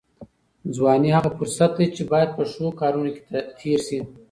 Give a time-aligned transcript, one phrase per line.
[0.75, 3.23] ځواني هغه فرصت دی چې باید په ښو کارونو کې
[3.59, 3.99] تېر شي.